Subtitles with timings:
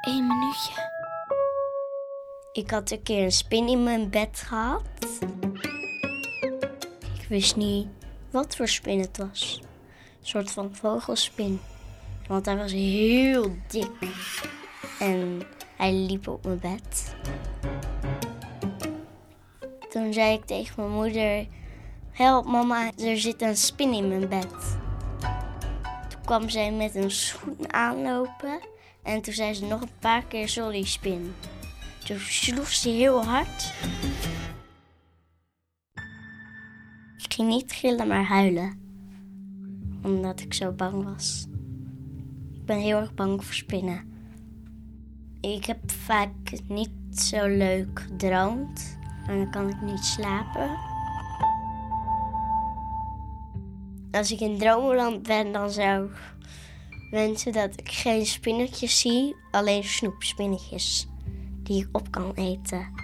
[0.00, 0.90] Één minuutje.
[2.52, 4.82] Ik had een keer een spin in mijn bed gehad.
[7.20, 7.88] Ik wist niet
[8.30, 9.60] wat voor spin het was.
[10.20, 11.60] Een soort van vogelspin.
[12.28, 13.90] Want hij was heel dik.
[14.98, 15.42] En
[15.76, 17.14] hij liep op mijn bed.
[19.90, 21.46] Toen zei ik tegen mijn moeder:
[22.10, 24.78] Help mama, er zit een spin in mijn bed.
[26.08, 28.70] Toen kwam zij met een schoen aanlopen.
[29.02, 31.34] En toen zei ze nog een paar keer sorry spin.
[32.04, 33.72] Toen sloeg ze heel hard.
[37.16, 38.80] Ik ging niet gillen, maar huilen.
[40.02, 41.46] Omdat ik zo bang was.
[42.52, 44.10] Ik ben heel erg bang voor spinnen.
[45.40, 46.30] Ik heb vaak
[46.68, 48.98] niet zo leuk gedroomd.
[49.26, 50.70] En dan kan ik niet slapen.
[54.10, 56.16] Als ik in droomland ben, dan zou ik
[57.12, 59.36] wensen dat ik geen spinnetjes zie.
[59.50, 61.06] Alleen snoepspinnetjes
[61.62, 63.01] die ik op kan eten.